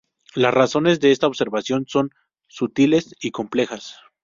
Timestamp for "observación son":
1.27-2.09